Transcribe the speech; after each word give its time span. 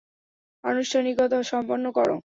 আনুষ্ঠানিকতা 0.63 1.37
সম্পন্ন 1.43 1.85
করো। 1.91 2.15